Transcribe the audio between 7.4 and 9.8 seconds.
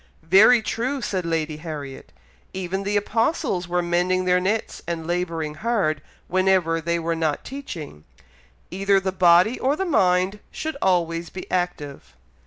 teaching. Either the body or